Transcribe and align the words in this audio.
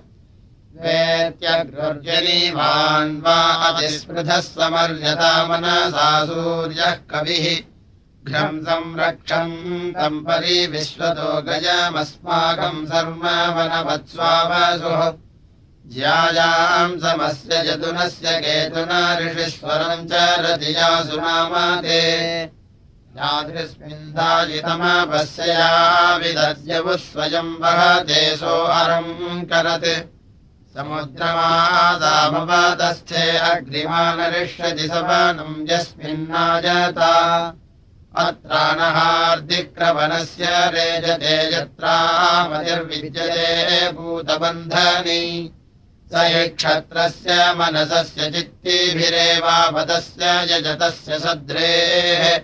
वेत्यग्रर्जनीवान् 0.83 3.23
वा 3.23 3.35
अतिस्पृधः 3.35 4.41
समर्यता 4.41 5.47
मनसा 5.47 6.25
सूर्यः 6.25 6.91
कविः 6.91 7.78
घ्रम् 8.29 8.65
संरक्षन्तम् 8.69 10.25
परि 10.27 10.59
विश्वतो 10.73 11.31
गजमस्माकम् 11.49 12.87
ज्यायाम् 15.95 17.01
समस्य 17.01 17.53
यदुनस्य 17.69 18.29
केतुना 18.45 19.01
ऋषिस्वरम् 19.19 20.09
च 20.11 20.13
नामाते 21.21 22.01
यादृस्मिन्दायितमपस्यया 23.19 25.71
विदद्यवुः 26.23 27.01
स्वयम् 27.05 27.59
वहते 27.63 28.21
सोऽहरम् 28.41 29.47
करत्। 29.53 29.89
समुद्रमादामवतस्थे 30.75 33.25
अग्रिमानरिष्यति 33.53 34.87
सवनम् 34.93 35.65
यस्मिन्नाजता 35.71 37.13
अत्राणहार्दिक्रवनस्य 38.17 40.47
रेजते 40.51 41.57
यत्रामतिर्विद्यते 41.57 43.93
भूतबन्धनी। 43.93 45.55
स 46.09 46.11
क्षत्रस्य 46.57 47.55
मनसस्य 47.57 48.31
चित्तिभिरेवापदस्य 48.31 50.25
यजतस्य 50.25 51.19
सद्रेः। 51.19 52.41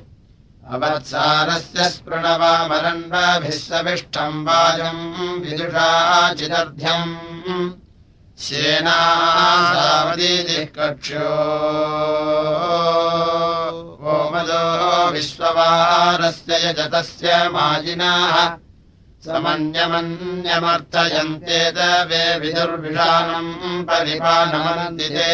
अवत्सारस्य 0.70 1.88
स्पृणवामरण्डभिः 1.88 3.50
सविष्ठम् 3.50 4.46
वाजम् 4.46 5.40
विदुषाचिदर्ध्यम् 5.40 7.16
शेनासावदीतिः 8.38 10.53
कक्ष्यो 10.76 11.28
ओमदो 14.14 14.62
विश्ववारस्य 15.14 16.52
यजतस्य 16.64 17.28
माजिनाः 17.54 18.34
समन्यमन्यमर्थयन्तेत 19.26 21.78
वे 22.10 22.24
विदुर्विषाणम् 22.40 23.52
परिपानमनन्दिते 23.88 25.32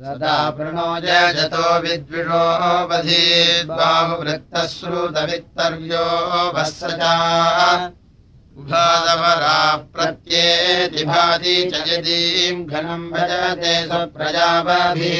सदा 0.00 0.34
प्रणो 0.56 0.88
जतो 1.04 1.66
विद्विषो 1.84 2.42
बधीद्बाहुवृत्तः 2.90 4.66
श्रुतवित्तर्यो 4.74 6.04
प्रत्येति 9.96 11.02
भाति 11.06 11.54
च 11.72 11.74
यदीम् 11.88 12.62
घनम् 12.66 13.10
भजते 13.10 13.74
स्वप्रजापभिः 13.86 15.18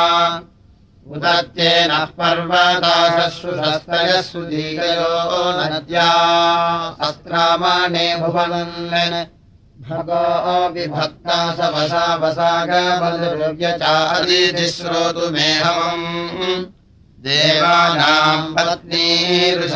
उदत्येनः 1.14 2.06
पर्वताशश्रुशस्तयः 2.18 4.30
दीगयो 4.50 5.14
नद्या 5.58 6.10
अस्त्रामाणे 7.08 8.08
भुवनन् 8.22 9.18
भगो 9.90 10.24
विभक्ता 10.74 11.38
स 11.58 11.60
वसा 11.76 12.06
वसागबलुर्व्यचारीति 12.22 14.68
श्रोतुमेहमम् 14.76 16.08
देवानाम् 17.26 18.54
पत्नीरुषतीरवन्तु 18.58 19.70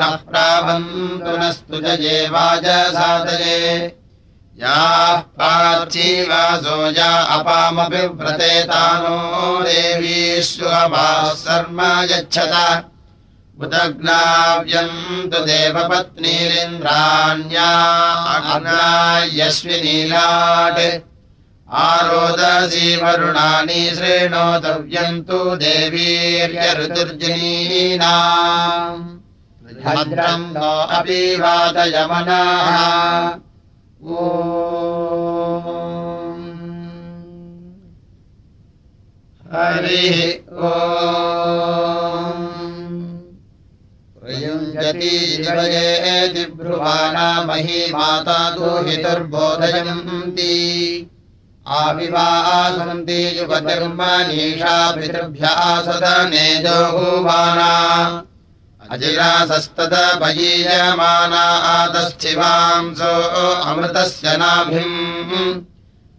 नः 0.00 0.14
प्रावन्तु 0.30 1.32
नस्तु 1.42 1.76
जे 1.84 2.16
वाजसादये 2.32 3.58
याः 4.60 5.18
पार्थीवासो 5.38 6.76
या 6.90 7.10
अपामपि 7.34 8.02
व्रतेतानो 8.18 9.18
देवीष्वभाः 9.64 11.28
शर्म 11.42 11.78
यच्छत। 12.10 12.54
उदग्नाव्यन्तु 13.62 15.40
देवपत्नीरिन्द्राण्या 15.50 17.70
यस्विनीलाट् 19.38 20.80
आरोदसीवरुणानि 21.84 23.82
श्रेणोतव्यन्तु 23.96 25.38
देवीर्यऋतुर्जनीना। 25.62 28.14
अपि 30.98 31.20
वातयमनाः 31.40 32.76
ओ 33.32 33.34
हरिः 39.52 40.18
ओ 40.52 40.68
प्रयुञ्जति 44.18 45.10
शिवये 45.32 46.44
ब्रुवाणामही 46.54 47.80
माता 47.92 48.38
दूहितुर्बोधयन्ति 48.54 50.54
आविवासन्ति 51.66 53.20
युवतिर्मनीषा 53.38 54.76
पितृभ्यः 54.96 55.60
सदनेजोहुवाना 55.88 57.72
अजिरासस्तदपयीयमाना 58.90 61.72
आतस्थिवांसो 61.72 63.62
अमृतस्य 63.62 64.36
नाभिम्। 64.36 65.62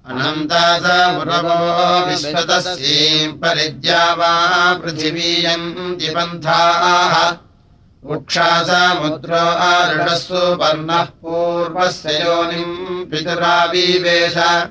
अनन्तासमुरवो 0.10 2.06
विश्वतस्यीम् 2.06 3.34
परिद्या 3.34 4.14
वा 4.14 4.74
पृथिवीयम् 4.74 6.16
पन्थाः। 6.16 7.36
उक्षासमुद्रो 8.16 9.38
आरुषस्सु 9.38 10.56
पर्णः 10.56 11.04
पूर्वस्य 11.04 12.14
योनिम् 12.14 13.06
पितुरावीवेश। 13.06 14.64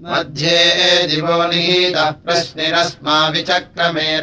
मध्ये 0.00 1.06
दिवो 1.06 1.48
निहीतः 1.48 2.10
प्रश्निरस्मा 2.10 3.28
विचक्रमे 3.28 4.20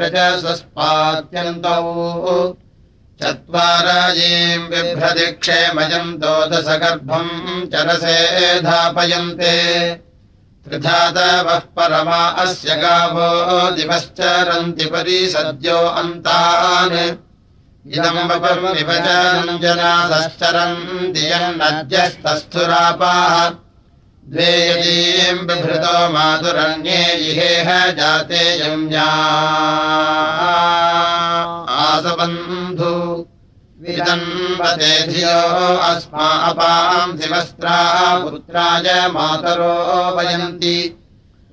रजसस्पात्यन्तौ 3.24 3.32
चत्वाराजीम् 3.34 4.70
बिभ्रतिक्षेमयम् 4.70 6.18
दोदशगर्भम् 6.18 7.72
चरसे 7.72 8.62
धापयन्ते। 8.62 9.96
त्रिधातवः 10.66 11.60
परमा 11.60 12.28
अस्य 12.28 12.76
गावो 12.76 13.72
दिवश्चरन्ति 13.72 14.86
परिसद्यो 14.86 15.78
अन्तान्। 15.78 17.16
इदम्बपर्मिवचनम् 17.94 19.60
जनासश्चरन्ति 19.60 21.32
यन्नद्यस्तस्थुरापाः 21.32 23.50
द्वे 24.34 24.68
यदीम् 24.68 25.48
बिभृतो 25.48 26.10
मातुरन्ये 26.10 27.14
इहेह 27.14 27.92
जाते 27.92 28.60
यम्या 28.60 29.04
आसबन्धु 31.86 33.26
विदन्वते 33.82 35.08
धियो 35.08 35.78
अस्मा 35.78 36.50
अपाम् 36.50 37.20
शिवस्त्रा 37.20 38.20
पुत्राय 38.20 39.08
मातरो 39.08 40.18
वयन्ति। 40.18 40.98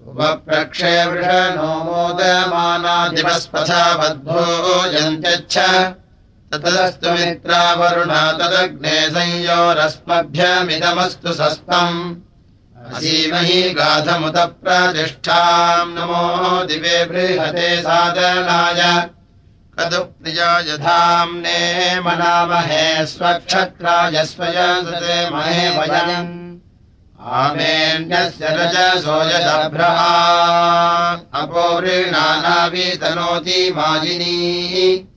उपप्रक्षे 0.08 1.06
वृषणो 1.06 1.84
मोदमानादिवस्पथा 1.84 3.94
बद्धो 3.94 4.86
यन्त्यच्छ। 4.86 5.58
तदस्तु 6.52 7.10
मित्रावरुणा 7.10 8.32
तदग्ने 8.32 9.10
संयोरस्मभ्यमिदमस्तु 9.10 11.32
सस्तम् 11.32 12.27
असीमहि 12.94 13.70
गाधमुत 13.70 14.36
प्रतिष्ठाम् 14.36 15.94
नमो 15.94 16.64
दिवे 16.64 17.04
बृहते 17.04 17.82
सादनाय 17.82 19.10
कदु 19.78 19.98
प्रिया 19.98 20.58
यथाम्ने 20.58 22.00
मनामहे 22.00 23.06
स्वक्षत्राय 23.06 24.24
स्वयसते 24.24 25.30
महे 25.30 25.78
वयम्। 25.78 26.58
आमेन्यस्य 27.20 28.46
रजसो 28.50 29.28
यदभ्रहा। 29.28 31.22
अपोवृणानावीतनोति 31.34 33.72
माजिनी 33.76 35.08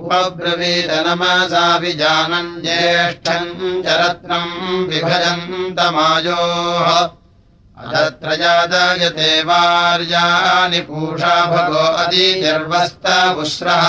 दुवस्य 0.00 0.08
उपब्रवीतनमसाभिजानम् 0.08 2.60
ज्येष्ठम् 2.64 3.84
चरत्नम् 3.84 4.52
विभजन्तमायोः। 4.88 6.88
अदत्र 7.80 8.28
जादायते 8.40 9.30
वार्यानि 9.48 10.80
पूषा 10.88 11.36
भगो 11.52 11.84
अदीतिर्वस्तवुश्रः 12.02 13.84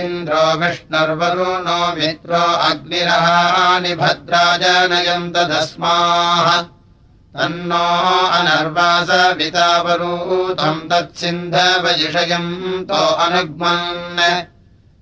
इन्द्रो 0.00 0.44
विष्णुर्वरुणो 0.60 1.80
मित्रो 1.96 2.44
अग्निरहानि 2.68 3.92
भद्राजनयम् 4.00 5.32
तदस्माः 5.34 6.48
तन्नो 7.36 7.86
अनर्वासवितावरूतम् 8.38 10.86
तत्सिन्धवजिषयम् 10.90 12.50
तो 12.88 13.00
अनुग्मन् 13.24 14.57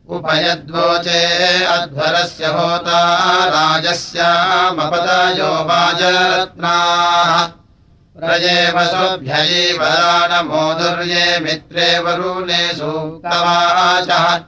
उपयद्वोचे 0.08 1.64
अध्वरस्य 1.64 2.46
होता 2.46 3.44
राजस्यामपदयो 3.44 5.64
वाजरत्नाः। 5.64 7.48
प्रजे 8.20 8.72
वसोभ्ययैवराणमोदुर्ये 8.76 11.40
मित्रे 11.40 11.98
वरुणे 11.98 12.75
सूक्तवाचः। 12.75 14.40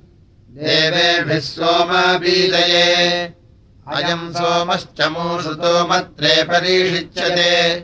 देवेभिः 0.49 1.39
सोमबीदये 1.39 3.33
अयम् 3.93 4.33
सोमश्च 4.33 5.01
मूसुतो 5.01 5.87
मत्रे 5.87 6.43
परीषिच्यते 6.43 7.79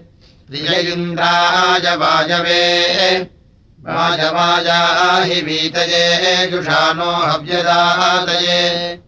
प्रिय 0.48 0.92
इन्द्राय 0.92 1.96
वाजवे 1.96 2.65
वाजवाजाहि 3.86 5.42
वीतये 5.42 6.48
जुषानो 6.48 7.04
हव्यदातये। 7.04 9.00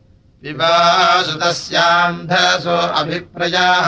विवासुतस्यान्धसो 0.43 2.69
अभिप्रजाः 2.69 3.87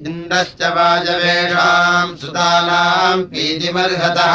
इन्द्रश्च 0.00 0.62
वाजवेषाम् 0.76 2.16
सुतानाम् 2.16 3.24
पीतिमर्हतः 3.24 4.34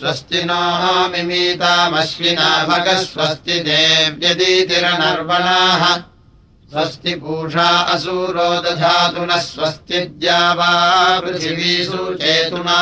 स्वस्ति 0.01 0.43
नो 0.43 1.07
मिमीतामश्विना 1.07 2.67
भगस्वस्ति 2.67 3.59
देव्यदीतिरनर्वणाः। 3.59 5.97
स्वस्ति 6.71 7.13
पूषा 7.13 7.69
असूरो 7.93 8.61
दधातु 8.61 9.25
नः 9.25 9.41
स्वस्ति 9.41 9.99
द्यावा 10.21 10.71
पृथिवीषु 11.19 12.13
चेतुना 12.13 12.79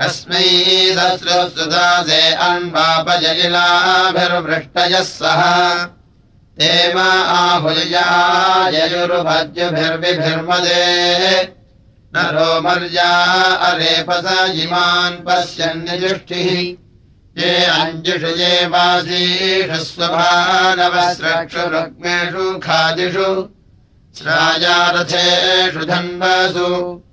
अस्मै 0.06 0.48
सस्रस्तुदासे 0.96 2.22
अन्वापजलिलाभिर्वृष्टयः 2.48 5.06
सह 5.10 5.42
तेम 6.60 6.98
आहुल्या 7.00 8.08
ययुर्भज्युभिर्विभिर्मदे 8.76 10.84
नरो 12.16 12.50
मर्या 12.62 13.12
अरेपस 13.70 14.28
इमान् 14.64 15.24
पश्यन्निजुष्टिः। 15.28 16.50
ये 17.40 17.52
अञ्जुषु 17.66 18.32
ये 18.42 18.54
वासीषु 18.74 19.80
स्वभानवस्रक्षुरुग्मेषु 19.86 22.46
खादिषु 22.68 23.30
श्राजारथेषु 24.20 25.80
धन्वसु 25.80 27.04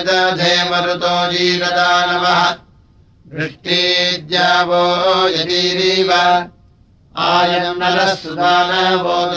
दधे 0.00 0.70
मरुतो 0.70 1.32
जीरदानवः। 1.32 2.50
वृष्टिद्यावो 3.34 4.84
यदीरीव। 5.28 6.10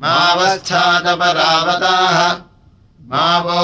मावस्थादपरावताः। 0.03 2.18
मा 3.11 3.29
वो 3.44 3.61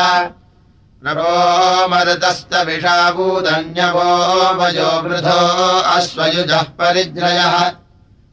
नवो 1.06 1.88
मरुतस्तविषाभूदन्यवो 1.88 4.10
वयो 4.60 4.92
वृधो 5.06 5.42
अश्वयुजः 5.94 6.66
परिद्रयः 6.78 7.56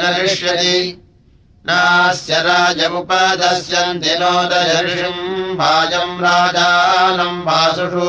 न 0.00 0.02
ऋष्यति 0.22 0.76
नास्य 1.68 2.32
राजमुपदस्यन्ति 2.46 4.12
नोदयर्षिम् 4.20 5.56
वाजम् 5.60 6.20
राजानम् 6.24 7.44
वासुषू 7.46 8.06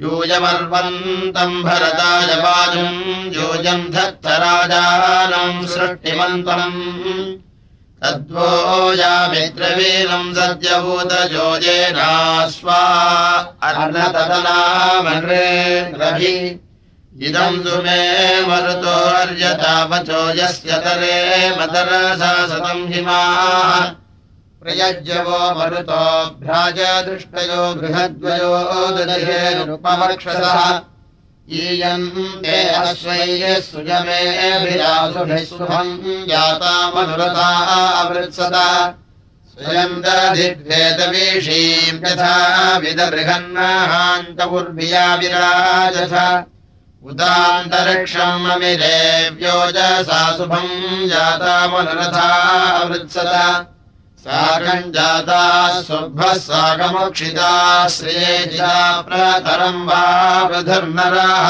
यूयमर्वन्तम् 0.04 1.64
भरताय 1.66 2.30
वाजुम् 2.44 3.02
यूयम् 3.34 3.90
धत्तराजानम् 3.96 5.66
सृष्टिमन्तम् 5.74 6.80
तद्वो 8.02 8.48
यामित्रवीरम् 8.94 10.34
सद्यभूतजोजेनास्वा 10.34 12.82
अर्णतदनामृभि 13.68 15.14
इदम् 17.28 17.62
सुमे 17.64 18.02
मरुतोर्यतापचो 18.48 20.20
यस्य 20.40 20.70
तरे 20.84 21.16
मदरसा 21.58 22.32
सतम् 22.50 22.90
हिमाः। 22.92 23.70
प्रयज्यवो 24.62 25.40
मरुतो 25.58 26.04
भ्राजदृष्टयो 26.42 27.62
बृहद्वयो 27.80 28.54
ददहेरुपमक्षसः 28.96 30.60
ईयम् 31.52 32.42
ते 32.42 32.68
अश्वैः 32.68 33.60
सुयमेभिरासुभिः 33.60 35.44
शुभम् 35.44 36.26
जातामनुरता 36.28 37.48
अवृत्सदा 38.00 38.68
स्वयम् 39.52 40.02
दधिद्वेदवीषीम् 40.02 42.02
यथा 42.04 42.34
विदबृहन्नाहान्तपुर्भिया 42.78 45.14
विराजथ। 45.14 46.14
उदान्तरिक्षम् 47.08 48.50
अमिरे 48.50 49.30
व्योजसा 49.30 50.20
शुभम् 50.36 51.08
जातामनुरथा 51.08 52.28
अवृत्सदा 52.82 53.44
साकम् 54.18 54.92
जाता 54.92 55.42
सुभः 55.82 56.32
साकमोक्षिता 56.34 57.52
श्रियेजिता 57.88 58.76
प्रतरम् 59.00 59.86
वा 59.88 60.02
वृधर्नराः। 60.42 61.46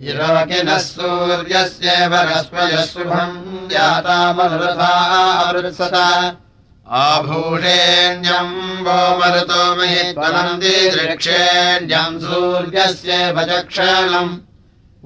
विरोकिनः 0.00 0.78
सूर्यस्येव 0.78 2.14
रस्वयः 2.14 2.84
शुभम् 2.84 3.72
अवृत्सता 5.46 6.08
आभूषेण्यम् 6.98 8.54
वो 8.86 8.98
मरुतो 9.18 9.62
महित्वनन्ति 9.76 10.76
दृक्षेण्यम् 10.90 12.20
सूर्यस्येव 12.20 13.42
चक्षलम् 13.42 14.36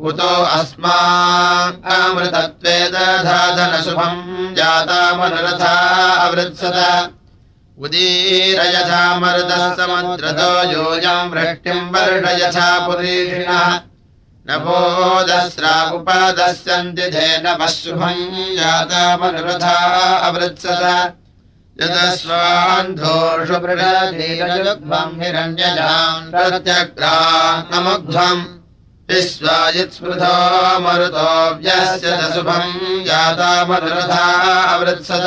उतो 0.02 0.44
अस्मामृतत्वे 0.44 2.88
दधाधनशुभम् 2.88 4.54
जातामनुरथा 4.54 6.14
अवृत्सत। 6.14 7.10
उदीरयथा 7.78 9.18
मरुतः 9.18 9.74
समुद्रतो 9.74 10.72
योजम् 10.72 11.30
वृष्टिम् 11.30 11.90
वर्षयथा 11.90 12.86
पुरीषिणः। 12.86 13.80
नभोदस्रा 14.50 15.90
उपदस्यन्ति 15.90 17.02
धेनवः 17.02 17.66
शुभम् 17.66 18.56
जातामनुरथा 18.56 20.18
अवृत्सत। 20.18 21.14
यदस्वान्धोषु 21.82 23.60
प्रगतिरयुग्मम् 23.60 25.22
हिरण्यजाम् 25.22 26.30
प्रत्यग्राममुग्ध्वम् 26.30 28.61
विश्वायित्स्मृतो 29.10 30.34
मरुतोऽव्यस्य 30.84 32.10
च 32.18 32.32
शुभम् 32.34 33.04
जाता 33.06 33.50
मरुरथावृत्सद 33.68 35.26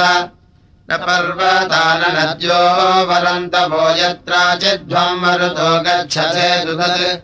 न 0.89 0.97
पर्वता 1.03 1.83
नद्यो 2.01 2.61
वरन्तभो 3.09 3.83
यत्राचिध्वम् 3.99 5.21
मरुतो 5.21 5.69
गच्छसे 5.85 6.49
दुदत् 6.65 7.23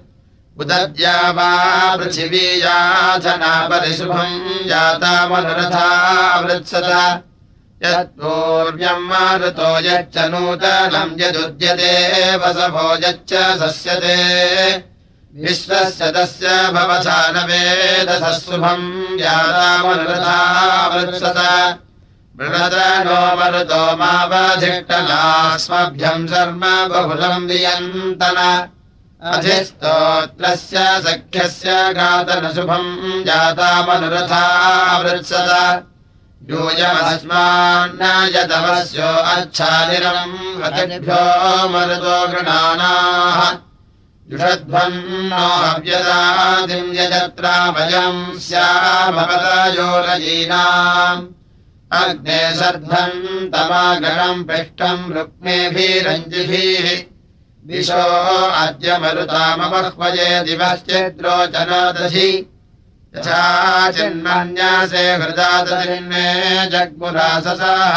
उदद्या 0.62 1.16
वा 1.38 1.50
पृथिवीयाधना 1.98 3.54
परिशुभम् 3.72 4.38
मनुरथावृत्सद 5.32 6.92
यत्पूर्व्यम् 7.84 9.08
मारुतो 9.10 9.72
यच्च 9.88 10.18
नूतनम् 10.32 11.18
यदुद्यते 11.22 11.92
वसभो 12.44 12.88
यच्च 13.08 13.34
सस्यते 13.62 14.91
विश्वस्य 15.40 16.08
तस्य 16.16 16.48
भवसा 16.76 17.20
न 17.32 17.34
वेदसः 17.48 18.36
शुभम् 18.40 18.88
यादामनुरथावृत्सत 19.20 21.40
मृणद 22.38 22.76
नो 23.06 23.20
मरुतो 23.40 23.84
मावधिष्टनास्मभ्यम् 24.02 26.30
शर्म 26.32 26.64
बहुलम् 26.92 27.48
वियन्तन। 27.50 28.40
अधिस्तोत्रस्य 29.32 30.78
सख्यस्य 31.08 31.70
घातनशुभम् 31.94 32.92
जातामनुरथावृत्सत 33.28 35.52
यूयमस्मान्न 36.52 38.02
यदवस्यो 38.36 39.12
अच्छानिरम् 39.36 40.36
अतिभ्यो 40.68 41.24
मरुतो 41.74 42.18
गृणानाः 42.32 43.40
जुषध्वन्नो 44.32 45.46
हव्यदादिम् 45.62 46.96
यजत्राभयम् 46.98 48.22
स्यामपदयोरजीनाम् 48.46 49.82
अग्ने 52.00 52.40
सर्धम् 52.60 53.50
तमागणम् 53.54 54.46
पृष्ठम् 54.48 55.12
रुक्मेभिरञ्जिभिः। 55.16 56.86
दिशो 57.68 58.06
अद्य 58.62 58.90
मरुतामबह्वजे 59.02 60.30
दिवश्चेद्रोचनादधि 60.48 62.30
यथा 63.16 63.44
चिन्मन्यासे 63.92 65.06
हृदादधिन्मे 65.22 66.26
जग्मुराससाः 66.74 67.96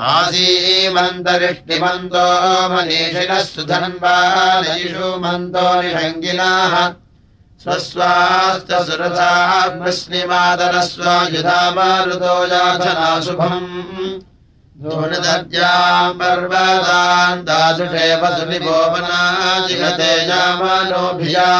आसीमन्तरिष्टिमन्तो 0.00 2.24
मनीषिणः 2.72 3.40
सुधन्वालयिषु 3.44 5.08
मन्तो 5.22 5.64
निषङ्गिनाः 5.82 6.74
स्वस्वाश्च 7.62 8.70
सुरथाः 8.86 9.52
मुस्लिमादरस्वायुधामारुतो 9.82 12.34
याचनाशुभम् 12.52 13.70
धूनदद्याम् 14.82 16.18
पर्वतान् 16.18 17.44
दासुषेव 17.46 18.22
सुनिभोवनाजिगते 18.36 20.12
यामानोभिया। 20.28 21.50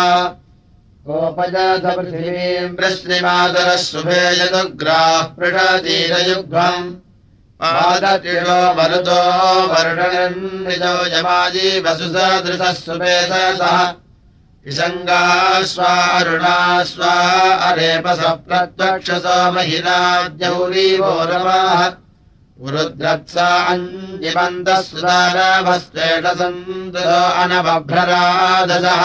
गोपजाथ 1.06 1.84
पृथिवीम् 1.96 2.76
वृश्निमादरः 2.80 3.76
शुभे 3.76 4.22
यदुग्राः 4.40 5.22
पृषतीरयुग्मम् 5.36 6.88
पादतिषो 7.62 8.60
मरुतो 8.76 9.20
वर्षणन्निजो 9.72 10.94
यमाजी 11.16 11.68
वसुसदृशः 11.86 12.72
सुपेदसः। 12.84 13.76
विसङ्गास्वारुणा 14.66 16.56
स्वा 16.90 17.14
अरेपसः 17.68 18.34
प्रत्वक्षसो 18.46 19.36
महिलाद्यौरीवो 19.54 21.12
रमाः 21.30 21.80
पुरुद्रत्सा 22.58 23.48
अञ्जिबन्तः 23.72 24.80
सुदारभस्वेषसन्दो 24.88 25.98
अनबभ्ररादसः 27.42 29.02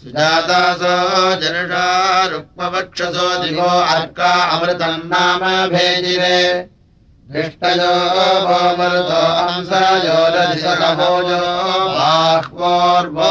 सुजातासो 0.00 0.94
जनुषा 1.42 1.86
रुक्मवक्षसो 2.32 3.28
दिवो 3.42 3.70
अर्का 3.94 4.32
अमृतम् 4.56 5.08
नाम 5.12 5.42
भेजिरे 5.74 6.40
दृष्टयो 7.32 7.94
वो 8.48 8.60
मरुतो 8.76 9.22
हंसयो 9.48 10.20
रधिसकभोजो 10.34 11.40
बाह्वोर्वो 11.96 13.28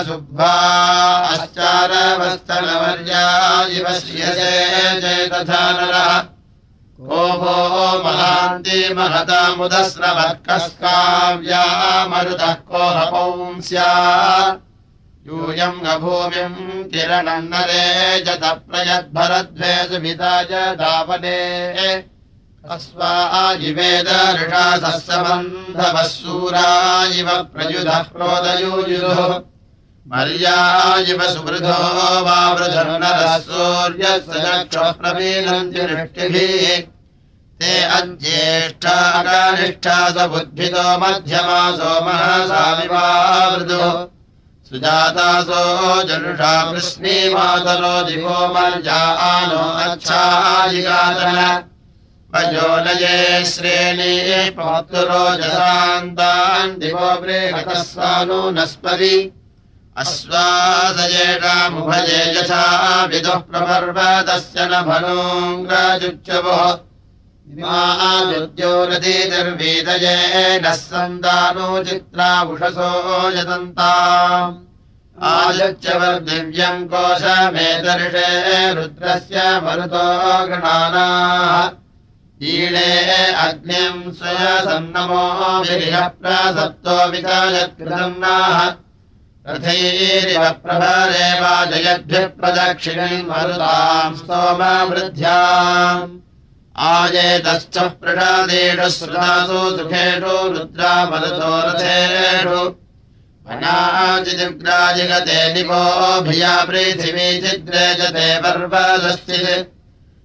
इव 3.78 3.86
श्रियसे 3.98 4.52
को 7.00 7.20
भो 7.40 7.56
महान्ति 8.04 8.80
महतामुदस्रवत्कस्काव्या 8.94 11.64
मरुतः 12.06 12.54
को 12.70 12.82
हपौंस्या 12.98 13.90
यूयम् 15.28 15.86
अभूमिम् 15.92 16.58
किरणम् 16.92 17.48
नरे 17.52 17.84
जत 18.26 18.44
प्रयद्भरद्वे 18.68 19.72
सुभिताय 19.88 20.52
दावने 20.80 21.40
अस्वाजिवेद 22.74 24.08
ऋषासः 24.40 24.96
सम्बन्धवः 25.08 26.06
सूरा 26.14 26.70
इव 27.18 27.28
प्रयुधः 27.52 28.02
प्रोदयूयुः 28.14 29.18
मर्या 30.10 30.58
इव 31.12 31.20
सुवृधो 31.34 31.80
चक्षुः 34.00 34.88
प्रवीणन्ति 35.00 35.80
वृष्टिभिः। 35.80 36.62
ते 37.60 37.72
अज्येष्ठाकानिष्ठा 37.96 39.98
सबुद्धितो 40.16 40.86
मध्यमासो 41.00 41.92
महसामिवावृदो 42.06 43.82
सुजातासो 44.68 45.60
जनुषा 46.08 46.54
वृष्णीमातरो 46.70 47.92
दिवो 48.08 48.38
मर्या 48.54 49.00
आनो 49.26 49.62
अच्छायिगातन 49.84 51.38
वजोनये 52.34 53.14
श्रेणी 53.52 54.14
पौत्रोजसान्तान् 54.58 55.78
दिवो 56.80 57.08
बृहतः 57.20 57.80
सानो 57.82 58.40
नस्परि 58.58 59.16
अश्वासयेषामुभये 60.04 61.40
यथा 62.34 62.64
विदुः 63.12 63.40
प्रपर्वतस्य 63.48 64.58
न 64.72 64.72
भनोङ्ग्राजुच्यवो 64.90 66.58
द्योरतीतिर्वीदये 68.56 70.16
नः 70.62 70.74
सन्तानो 70.76 71.68
चित्रा 71.84 72.26
उषसो 72.52 72.88
यतन्ताम् 73.36 74.56
आयुच्यवर्दिव्यम् 75.28 76.84
कोशमेदर्षे 76.92 78.26
रुद्रस्य 78.78 79.46
मरुतो 79.64 80.04
गणानाः 80.50 81.54
ईणे 82.52 82.90
अग्निम् 83.46 84.12
स्वयसन्नमो 84.20 85.24
विरिहप्रासप्तो 85.70 86.96
विकायत्कृतम् 87.16 88.20
नाः 88.20 88.58
रथैरिव 89.48 90.44
प्रभरे 90.68 91.26
वा 91.40 91.56
जयद्भिः 91.72 92.26
प्रदक्षिणम् 92.38 93.28
मरुताम् 93.32 94.16
स्तोमवृद्ध्याम् 94.22 96.08
आजेतश्च 96.86 97.76
प्रसादेषु 98.00 98.88
श्रुतासु 98.96 99.60
सुखेषु 99.76 100.34
रुद्रा 100.54 100.92
मरुतो 101.10 101.52
रथेषु 101.66 102.60
अनाजिग्राजिगते 103.52 105.38
निवो 105.54 105.82
भिया 106.28 106.54
पृथिवी 106.68 107.28
चिद्रे 107.42 107.86
जते 108.00 108.28
पर्वदश्चित् 108.44 109.66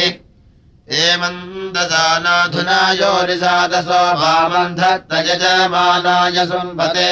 हेमन्ददानाधुना 0.95 2.80
योरिसादसो 2.99 4.01
वामन्धत्तयजमानाय 4.22 6.38
सुम्भते 6.51 7.11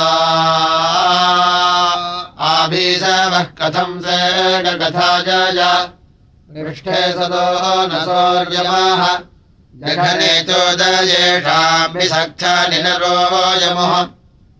कथम् 3.43 4.01
सदो 7.11 7.87
न 7.87 7.89
सौर्यमाः। 8.05 9.19
जघने 9.75 10.43
चोदयेषाम् 10.43 11.97
विसख्यनिनरोयमुः 11.97 13.93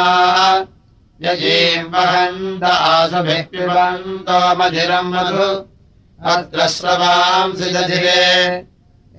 यजीम् 1.24 1.91
वहन्त 1.97 2.64
आसुभिः 2.93 3.43
पिबन्तो 3.51 4.38
मधिरम् 4.61 5.12
मधु 5.14 5.49
अत्र 6.28 6.66
स्रवांसि 6.68 7.68
दधिरे 7.72 8.24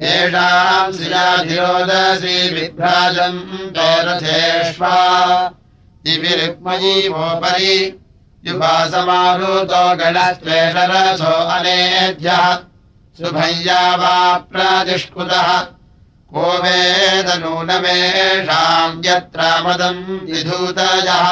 येषाम् 0.01 0.93
श्रियाधिरोदसी 0.93 2.35
विभ्राजम् 2.53 3.39
रथेष्वा 4.07 4.97
दिविरुक्मयीवोपरि 6.05 7.77
युवासमाहूतो 8.45 9.83
गणस्त्वेषरथो 9.99 11.33
अनेध्यः 11.55 12.45
शुभय्या 13.17 13.81
वा 13.95 14.15
प्रातिष्कुतः 14.51 15.49
को 16.33 16.45
वेदनूनमेषाम् 16.63 17.75
यत्र 19.05 19.41
मदम् 19.65 20.03
विधूतयः। 20.29 21.25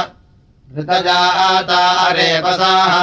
धृतजाता 0.74 1.84
रेपसाः 2.18 2.94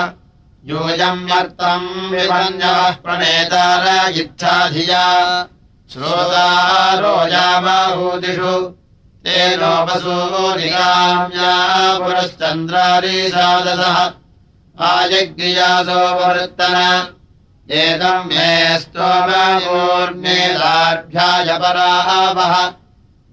इच्छाधिया। 4.08 5.48
श्रोतारोजाबाहूदिषु। 5.92 8.74
तेनोपसूरिकाम्या 9.26 11.98
पुरश्चन्द्रारीसादसः 11.98 14.10
आयज्ञयासो 14.86 16.14
वृत्तन 16.14 17.06
एतम् 17.70 18.26
मे 18.26 18.78
स्तोमूर्मेलाभ्याय 18.78 21.44
परावः 21.44 22.72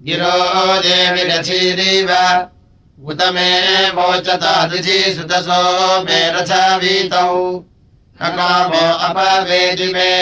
गिरो 0.02 0.78
देविरथीरीव 0.78 2.08
उत 3.08 3.20
मे 3.34 3.50
वोचतादिथि 3.96 4.98
सुतसो 5.14 5.62
मे 6.04 6.18
रथवीतौ। 6.34 7.30
हकामो 8.20 8.84
अपवेदि 9.06 9.88
मे 9.92 10.12